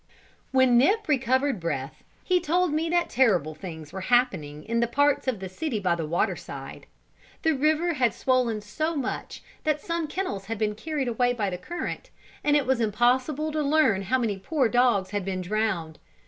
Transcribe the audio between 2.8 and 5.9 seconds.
that terrible things were happening in the parts of the city